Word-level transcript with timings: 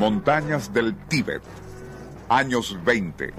Montañas 0.00 0.72
del 0.72 0.96
Tíbet, 1.08 1.42
años 2.30 2.74
20. 2.86 3.34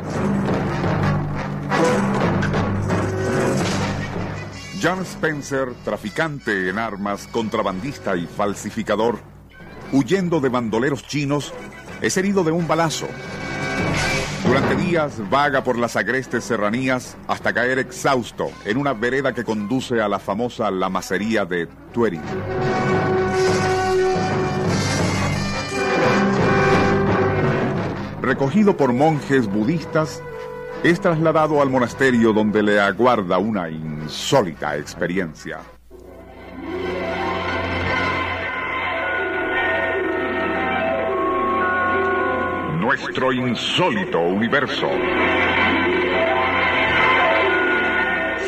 John 4.79 5.01
Spencer, 5.01 5.73
traficante 5.84 6.70
en 6.70 6.77
armas, 6.77 7.25
contrabandista 7.25 8.15
y 8.15 8.27
falsificador, 8.27 9.17
huyendo 9.91 10.39
de 10.39 10.49
bandoleros 10.49 11.01
chinos, 11.01 11.51
es 11.99 12.15
herido 12.17 12.43
de 12.43 12.51
un 12.51 12.67
balazo. 12.67 13.07
Durante 14.45 14.75
días 14.75 15.13
vaga 15.31 15.63
por 15.63 15.79
las 15.79 15.95
agrestes 15.95 16.43
serranías 16.43 17.17
hasta 17.27 17.53
caer 17.53 17.79
exhausto 17.79 18.51
en 18.65 18.77
una 18.77 18.93
vereda 18.93 19.34
que 19.34 19.43
conduce 19.43 19.99
a 19.99 20.07
la 20.07 20.20
famosa 20.20 20.70
lamacería 20.70 21.43
de 21.43 21.65
Tuerin. 21.91 22.21
Recogido 28.22 28.77
por 28.77 28.94
monjes 28.94 29.48
budistas, 29.48 30.22
es 30.84 31.02
trasladado 31.02 31.60
al 31.60 31.72
monasterio 31.72 32.34
donde 32.34 32.62
le 32.62 32.80
aguarda 32.80 33.40
una 33.40 33.68
insólita 33.68 34.77
experiencia. 34.77 35.60
Nuestro 42.80 43.34
insólito 43.34 44.20
universo. 44.20 44.88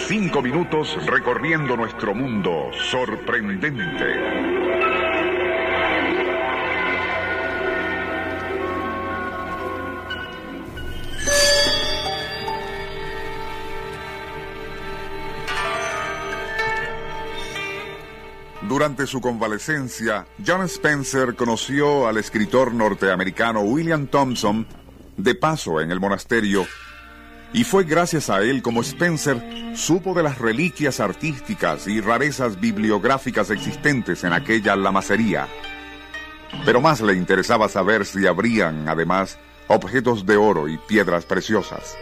Cinco 0.07 0.43
minutos 0.43 1.03
recorriendo 1.07 1.75
nuestro 1.75 2.13
mundo 2.13 2.69
sorprendente. 2.73 4.52
Durante 18.83 19.07
su 19.07 19.21
convalecencia, 19.21 20.27
John 20.45 20.63
Spencer 20.63 21.35
conoció 21.35 22.05
al 22.05 22.17
escritor 22.17 22.73
norteamericano 22.73 23.61
William 23.61 24.07
Thompson 24.07 24.67
de 25.15 25.35
paso 25.35 25.79
en 25.79 25.89
el 25.89 26.01
monasterio 26.01 26.67
y 27.53 27.63
fue 27.63 27.85
gracias 27.85 28.29
a 28.29 28.41
él 28.41 28.61
como 28.61 28.81
Spencer 28.81 29.41
supo 29.73 30.13
de 30.13 30.23
las 30.23 30.37
reliquias 30.37 30.99
artísticas 30.99 31.87
y 31.87 32.01
rarezas 32.01 32.59
bibliográficas 32.59 33.51
existentes 33.51 34.25
en 34.25 34.33
aquella 34.33 34.75
lamacería. 34.75 35.47
Pero 36.65 36.81
más 36.81 36.99
le 36.99 37.13
interesaba 37.13 37.69
saber 37.69 38.05
si 38.05 38.27
habrían, 38.27 38.89
además, 38.89 39.39
objetos 39.69 40.25
de 40.25 40.35
oro 40.35 40.67
y 40.67 40.77
piedras 40.77 41.23
preciosas. 41.23 41.95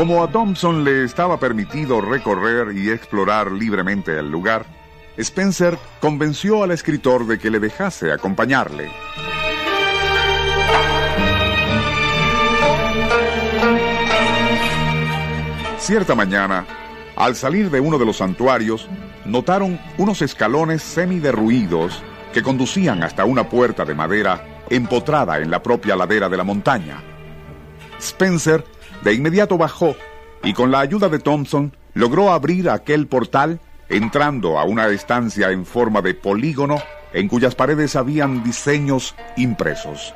Como 0.00 0.24
a 0.24 0.32
Thompson 0.32 0.82
le 0.82 1.04
estaba 1.04 1.38
permitido 1.38 2.00
recorrer 2.00 2.74
y 2.74 2.88
explorar 2.88 3.52
libremente 3.52 4.18
el 4.18 4.30
lugar, 4.30 4.64
Spencer 5.18 5.76
convenció 6.00 6.62
al 6.62 6.70
escritor 6.70 7.26
de 7.26 7.38
que 7.38 7.50
le 7.50 7.60
dejase 7.60 8.10
acompañarle. 8.10 8.90
Cierta 15.76 16.14
mañana, 16.14 16.64
al 17.14 17.36
salir 17.36 17.70
de 17.70 17.80
uno 17.80 17.98
de 17.98 18.06
los 18.06 18.16
santuarios, 18.16 18.88
notaron 19.26 19.78
unos 19.98 20.22
escalones 20.22 20.80
semi-derruidos 20.80 22.02
que 22.32 22.42
conducían 22.42 23.02
hasta 23.02 23.26
una 23.26 23.50
puerta 23.50 23.84
de 23.84 23.94
madera 23.94 24.62
empotrada 24.70 25.40
en 25.40 25.50
la 25.50 25.62
propia 25.62 25.94
ladera 25.94 26.30
de 26.30 26.38
la 26.38 26.44
montaña. 26.44 27.02
Spencer 27.98 28.64
de 29.02 29.14
inmediato 29.14 29.58
bajó 29.58 29.96
y 30.42 30.52
con 30.52 30.70
la 30.70 30.80
ayuda 30.80 31.08
de 31.08 31.18
Thompson 31.18 31.76
logró 31.94 32.32
abrir 32.32 32.70
aquel 32.70 33.06
portal 33.06 33.60
entrando 33.88 34.58
a 34.58 34.64
una 34.64 34.88
estancia 34.88 35.50
en 35.50 35.66
forma 35.66 36.00
de 36.00 36.14
polígono 36.14 36.80
en 37.12 37.28
cuyas 37.28 37.54
paredes 37.54 37.96
habían 37.96 38.42
diseños 38.44 39.14
impresos. 39.36 40.14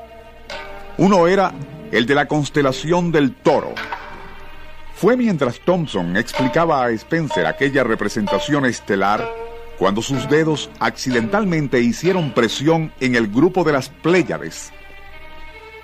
Uno 0.96 1.26
era 1.26 1.52
el 1.90 2.06
de 2.06 2.14
la 2.14 2.26
constelación 2.26 3.10
del 3.10 3.34
toro. 3.34 3.74
Fue 4.94 5.16
mientras 5.16 5.58
Thompson 5.60 6.16
explicaba 6.16 6.84
a 6.84 6.90
Spencer 6.90 7.46
aquella 7.46 7.82
representación 7.82 8.64
estelar 8.64 9.28
cuando 9.76 10.02
sus 10.02 10.28
dedos 10.28 10.70
accidentalmente 10.78 11.80
hicieron 11.80 12.32
presión 12.32 12.92
en 13.00 13.16
el 13.16 13.26
grupo 13.26 13.64
de 13.64 13.72
las 13.72 13.88
Pléyades. 13.88 14.72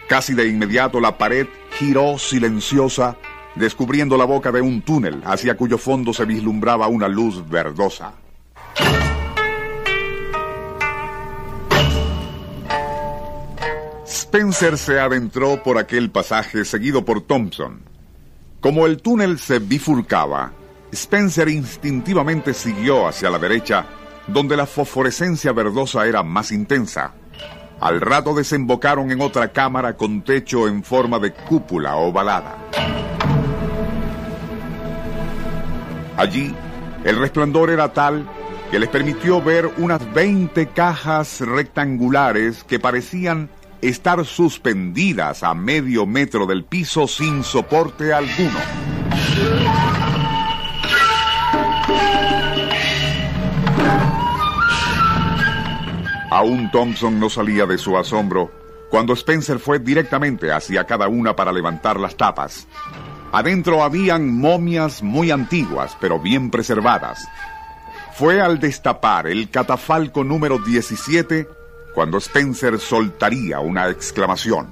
Casi 0.09 0.34
de 0.34 0.47
inmediato 0.47 1.00
la 1.00 1.19
pared 1.19 1.49
giró 1.81 2.19
silenciosa, 2.19 3.17
descubriendo 3.55 4.19
la 4.19 4.27
boca 4.27 4.53
de 4.53 4.61
un 4.61 4.83
túnel 4.83 5.23
hacia 5.25 5.57
cuyo 5.57 5.79
fondo 5.79 6.13
se 6.13 6.27
vislumbraba 6.27 6.89
una 6.89 7.09
luz 7.09 7.49
verdosa. 7.49 8.13
Spencer 14.05 14.77
se 14.77 15.01
adentró 15.01 15.63
por 15.63 15.79
aquel 15.79 16.11
pasaje 16.11 16.67
seguido 16.67 17.03
por 17.03 17.23
Thompson. 17.23 17.81
Como 18.61 18.85
el 18.85 19.01
túnel 19.01 19.39
se 19.39 19.59
bifurcaba, 19.59 20.53
Spencer 20.93 21.49
instintivamente 21.49 22.53
siguió 22.53 23.09
hacia 23.09 23.31
la 23.31 23.39
derecha, 23.39 23.87
donde 24.27 24.55
la 24.55 24.67
fosforescencia 24.67 25.53
verdosa 25.53 26.07
era 26.07 26.23
más 26.23 26.53
intensa. 26.53 27.15
Al 27.81 28.01
rato 28.03 28.35
desembocaron 28.35 29.11
en 29.11 29.23
otra 29.23 29.53
cámara 29.53 29.97
con 29.97 30.23
techo 30.23 30.69
en 30.69 30.85
forma 30.85 31.19
de 31.19 31.33
cúpula 31.33 31.97
ovalada. 31.97 32.57
Allí, 36.19 36.55
el 37.05 37.19
resplandor 37.19 37.71
era 37.71 37.95
tal 37.95 38.29
que 38.71 38.79
les 38.79 38.91
permitió 38.91 39.43
ver 39.43 39.71
unas 39.79 40.13
20 40.13 40.69
cajas 40.69 41.41
rectangulares 41.41 42.65
que 42.65 42.79
parecían 42.79 43.49
estar 43.81 44.27
suspendidas 44.27 45.43
a 45.43 45.55
medio 45.55 46.05
metro 46.05 46.45
del 46.45 46.65
piso 46.65 47.09
sin 47.09 47.43
soporte 47.43 48.12
alguno. 48.12 48.90
Aún 56.41 56.71
Thompson 56.71 57.21
no 57.21 57.28
salía 57.28 57.67
de 57.67 57.77
su 57.77 57.99
asombro 57.99 58.51
cuando 58.89 59.12
Spencer 59.12 59.59
fue 59.59 59.78
directamente 59.78 60.51
hacia 60.51 60.84
cada 60.84 61.06
una 61.06 61.37
para 61.37 61.53
levantar 61.53 62.00
las 62.00 62.17
tapas. 62.17 62.67
Adentro 63.31 63.82
habían 63.82 64.38
momias 64.38 65.03
muy 65.03 65.31
antiguas, 65.31 65.99
pero 66.00 66.19
bien 66.19 66.50
preservadas. 66.50 67.29
Fue 68.14 68.41
al 68.41 68.59
destapar 68.59 69.26
el 69.26 69.50
catafalco 69.50 70.25
número 70.25 70.59
17 70.59 71.47
cuando 71.94 72.17
Spencer 72.17 72.79
soltaría 72.79 73.61
una 73.61 73.91
exclamación. 73.91 74.70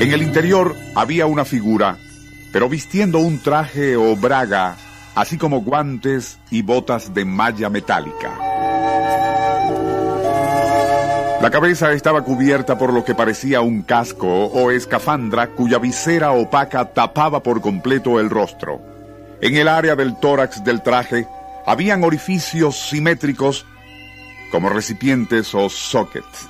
En 0.00 0.12
el 0.12 0.22
interior 0.22 0.76
había 0.94 1.26
una 1.26 1.44
figura 1.44 1.98
pero 2.52 2.68
vistiendo 2.68 3.18
un 3.18 3.42
traje 3.42 3.96
o 3.96 4.16
braga, 4.16 4.76
así 5.14 5.38
como 5.38 5.60
guantes 5.60 6.38
y 6.50 6.62
botas 6.62 7.14
de 7.14 7.24
malla 7.24 7.68
metálica. 7.68 8.38
La 11.40 11.50
cabeza 11.50 11.92
estaba 11.92 12.22
cubierta 12.22 12.78
por 12.78 12.92
lo 12.92 13.04
que 13.04 13.14
parecía 13.14 13.60
un 13.60 13.82
casco 13.82 14.46
o 14.46 14.70
escafandra 14.70 15.48
cuya 15.48 15.78
visera 15.78 16.32
opaca 16.32 16.84
tapaba 16.86 17.42
por 17.42 17.60
completo 17.60 18.18
el 18.18 18.28
rostro. 18.28 18.80
En 19.40 19.56
el 19.56 19.68
área 19.68 19.94
del 19.94 20.18
tórax 20.18 20.64
del 20.64 20.82
traje 20.82 21.28
Habían 21.68 22.02
orificios 22.02 22.88
simétricos 22.88 23.66
como 24.50 24.70
recipientes 24.70 25.54
o 25.54 25.68
sockets. 25.68 26.48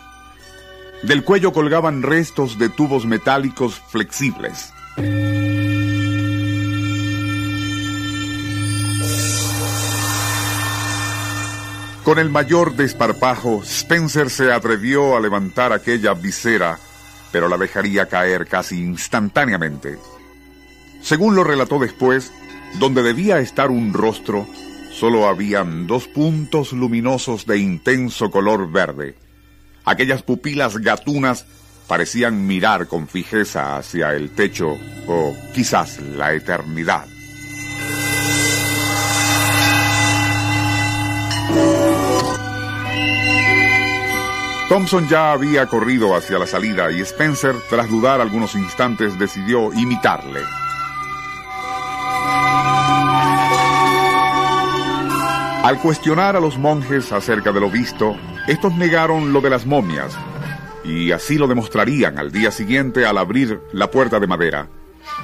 Del 1.02 1.24
cuello 1.24 1.52
colgaban 1.52 2.04
restos 2.04 2.56
de 2.56 2.68
tubos 2.68 3.04
metálicos 3.04 3.82
flexibles. 3.88 4.72
Con 12.08 12.18
el 12.18 12.30
mayor 12.30 12.74
desparpajo, 12.74 13.62
Spencer 13.64 14.30
se 14.30 14.50
atrevió 14.50 15.14
a 15.14 15.20
levantar 15.20 15.74
aquella 15.74 16.14
visera, 16.14 16.78
pero 17.30 17.48
la 17.48 17.58
dejaría 17.58 18.06
caer 18.06 18.46
casi 18.46 18.80
instantáneamente. 18.80 19.98
Según 21.02 21.36
lo 21.36 21.44
relató 21.44 21.78
después, 21.78 22.32
donde 22.78 23.02
debía 23.02 23.40
estar 23.40 23.70
un 23.70 23.92
rostro, 23.92 24.46
solo 24.90 25.28
habían 25.28 25.86
dos 25.86 26.08
puntos 26.08 26.72
luminosos 26.72 27.44
de 27.44 27.58
intenso 27.58 28.30
color 28.30 28.72
verde. 28.72 29.14
Aquellas 29.84 30.22
pupilas 30.22 30.78
gatunas 30.78 31.44
parecían 31.88 32.46
mirar 32.46 32.86
con 32.86 33.06
fijeza 33.06 33.76
hacia 33.76 34.14
el 34.14 34.30
techo 34.30 34.78
o 35.06 35.36
quizás 35.52 36.00
la 36.00 36.32
eternidad. 36.32 37.17
Thompson 44.68 45.08
ya 45.08 45.32
había 45.32 45.64
corrido 45.66 46.14
hacia 46.14 46.38
la 46.38 46.46
salida 46.46 46.92
y 46.92 47.00
Spencer, 47.00 47.56
tras 47.70 47.88
dudar 47.88 48.20
algunos 48.20 48.54
instantes, 48.54 49.18
decidió 49.18 49.72
imitarle. 49.72 50.42
Al 55.64 55.78
cuestionar 55.80 56.36
a 56.36 56.40
los 56.40 56.58
monjes 56.58 57.12
acerca 57.12 57.50
de 57.50 57.60
lo 57.60 57.70
visto, 57.70 58.14
estos 58.46 58.74
negaron 58.74 59.32
lo 59.32 59.40
de 59.40 59.48
las 59.48 59.64
momias, 59.64 60.14
y 60.84 61.12
así 61.12 61.38
lo 61.38 61.46
demostrarían 61.46 62.18
al 62.18 62.30
día 62.30 62.50
siguiente 62.50 63.06
al 63.06 63.16
abrir 63.16 63.60
la 63.72 63.90
puerta 63.90 64.20
de 64.20 64.26
madera. 64.26 64.68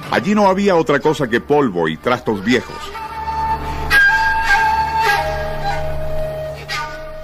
Allí 0.09 0.33
no 0.33 0.47
había 0.47 0.75
otra 0.75 0.99
cosa 0.99 1.27
que 1.27 1.39
polvo 1.39 1.87
y 1.87 1.97
trastos 1.97 2.43
viejos. 2.43 2.75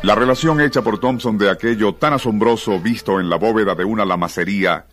La 0.03 0.15
relación 0.15 0.59
hecha 0.59 0.81
por 0.81 0.99
Thompson 0.99 1.37
de 1.37 1.51
aquello 1.51 1.93
tan 1.93 2.13
asombroso 2.13 2.79
visto 2.79 3.19
en 3.19 3.29
la 3.29 3.35
bóveda 3.35 3.75
de 3.75 3.85
una 3.85 4.03
lamacería 4.03 4.87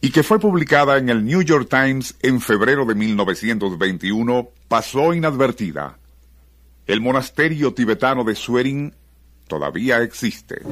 y 0.00 0.10
que 0.12 0.22
fue 0.22 0.38
publicada 0.38 0.96
en 0.96 1.08
el 1.08 1.24
New 1.24 1.42
York 1.42 1.66
Times 1.68 2.14
en 2.22 2.40
febrero 2.40 2.84
de 2.84 2.94
1921 2.94 4.48
pasó 4.68 5.12
inadvertida. 5.12 5.98
El 6.86 7.00
monasterio 7.00 7.74
tibetano 7.74 8.22
de 8.22 8.36
Suering 8.36 8.94
todavía 9.48 10.02
existe. 10.02 10.62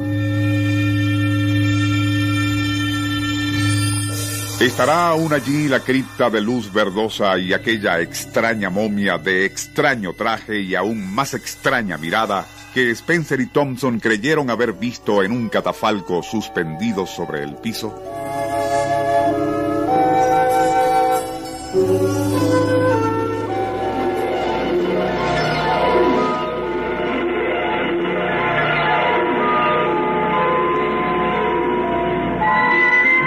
¿Estará 4.60 5.08
aún 5.08 5.32
allí 5.32 5.66
la 5.66 5.80
cripta 5.80 6.30
de 6.30 6.40
luz 6.40 6.72
verdosa 6.72 7.36
y 7.36 7.52
aquella 7.52 8.00
extraña 8.00 8.70
momia 8.70 9.18
de 9.18 9.44
extraño 9.44 10.12
traje 10.12 10.60
y 10.60 10.76
aún 10.76 11.12
más 11.12 11.34
extraña 11.34 11.98
mirada 11.98 12.46
que 12.76 12.90
Spencer 12.90 13.40
y 13.40 13.46
Thompson 13.46 13.98
creyeron 14.00 14.50
haber 14.50 14.74
visto 14.74 15.22
en 15.22 15.32
un 15.32 15.48
catafalco 15.48 16.22
suspendido 16.22 17.06
sobre 17.06 17.42
el 17.42 17.54
piso? 17.56 17.88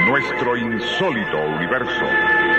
Nuestro 0.06 0.58
insólito 0.58 1.38
universo. 1.56 2.59